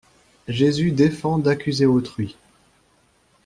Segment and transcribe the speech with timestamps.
[0.47, 2.35] Jésus défend d'accuser autrui.